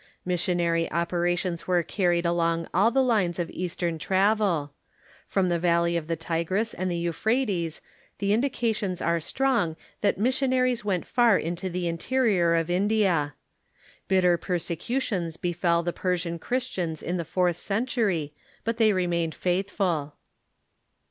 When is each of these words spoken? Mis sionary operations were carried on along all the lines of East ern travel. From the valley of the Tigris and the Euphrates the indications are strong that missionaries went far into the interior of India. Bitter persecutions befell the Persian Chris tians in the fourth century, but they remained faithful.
Mis 0.25 0.43
sionary 0.43 0.87
operations 0.91 1.67
were 1.67 1.83
carried 1.83 2.25
on 2.25 2.31
along 2.33 2.67
all 2.73 2.89
the 2.89 3.03
lines 3.03 3.37
of 3.37 3.51
East 3.51 3.83
ern 3.83 3.99
travel. 3.99 4.73
From 5.27 5.47
the 5.49 5.59
valley 5.59 5.95
of 5.95 6.07
the 6.07 6.15
Tigris 6.15 6.73
and 6.73 6.89
the 6.89 6.97
Euphrates 6.97 7.81
the 8.17 8.33
indications 8.33 8.99
are 8.99 9.19
strong 9.19 9.75
that 10.01 10.17
missionaries 10.17 10.83
went 10.83 11.05
far 11.05 11.37
into 11.37 11.69
the 11.69 11.87
interior 11.87 12.55
of 12.55 12.67
India. 12.67 13.35
Bitter 14.07 14.39
persecutions 14.39 15.37
befell 15.37 15.83
the 15.83 15.93
Persian 15.93 16.39
Chris 16.39 16.67
tians 16.67 17.03
in 17.03 17.17
the 17.17 17.23
fourth 17.23 17.57
century, 17.57 18.33
but 18.63 18.77
they 18.77 18.93
remained 18.93 19.35
faithful. 19.35 20.15